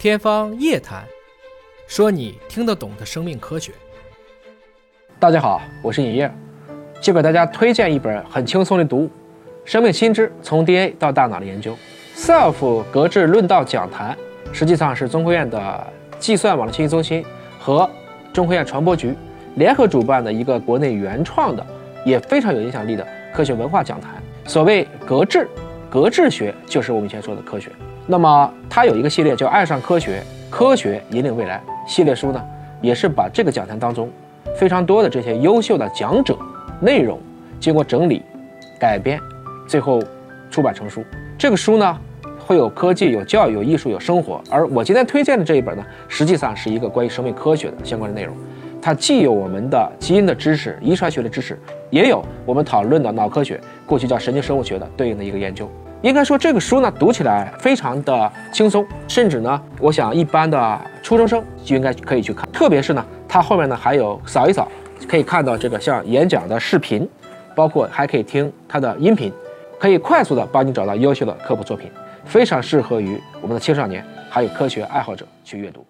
[0.00, 1.02] 天方夜谭，
[1.86, 3.70] 说你听得懂的生命科学。
[5.18, 6.32] 大家好，我是尹烨，
[7.02, 9.06] 就给大家推荐一本很轻松的读物
[9.66, 11.76] 《生命新知：从 DNA 到大脑的研究》。
[12.16, 14.16] Self 格致论道讲坛
[14.54, 15.86] 实际上是中科院的
[16.18, 17.22] 计算网络信息中心
[17.58, 17.86] 和
[18.32, 19.14] 中科院传播局
[19.56, 21.66] 联合主办的一个国内原创的，
[22.06, 24.14] 也非常有影响力的科学文化讲坛。
[24.46, 25.46] 所谓格致，
[25.90, 27.70] 格致学就是我们以前说的科学。
[28.06, 31.60] 那么它有一个系列叫《爱上科学，科学引领未来》
[31.90, 32.40] 系列书呢，
[32.80, 34.08] 也是把这个讲坛当中
[34.56, 36.38] 非常多的这些优秀的讲者
[36.80, 37.18] 内容
[37.58, 38.22] 经过整理、
[38.78, 39.20] 改编，
[39.66, 40.00] 最后
[40.48, 41.04] 出版成书。
[41.36, 41.98] 这个书呢，
[42.38, 44.40] 会有科技、有教育、有艺术、有生活。
[44.48, 48.34] 而我今天推荐的这一本呢，实际上是一个关于生命科学的相关的内容。
[48.82, 51.58] 它既有我们的基因的知识、遗传学的知识，
[51.90, 55.70] 也有我们讨论的脑科学，过去叫神经生物学的对应的一个研究。
[56.02, 62.50] 应该说这个书呢读起来非常的轻松，甚至呢，我想一般的初中生就应该可以去看。
[62.50, 64.66] 特别是呢，它后面呢还有扫一扫，
[65.06, 67.06] 可以看到这个像演讲的视频，
[67.54, 69.30] 包括还可以听它的音频，
[69.78, 71.90] 可以快速的帮你找到优秀的科普作品，
[72.24, 75.84] 非常适合于我们的青少年还有科学爱好者去阅读。